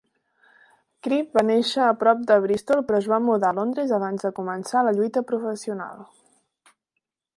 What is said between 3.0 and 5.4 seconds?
es va mudar a Londres abans de començar la lluita